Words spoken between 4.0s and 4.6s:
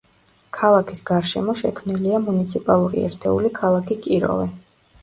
კიროვი“.